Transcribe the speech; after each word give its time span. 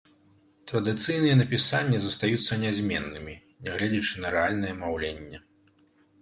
Традыцыйныя 0.69 1.35
напісанні 1.41 1.99
застаюцца 2.05 2.57
нязменнымі, 2.63 3.33
нягледзячы 3.69 4.13
на 4.25 4.33
рэальнае 4.39 4.73
маўленне. 4.81 5.37